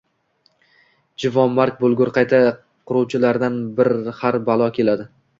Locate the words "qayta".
2.15-2.39